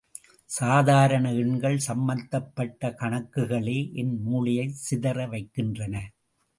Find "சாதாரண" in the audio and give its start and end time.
0.49-1.33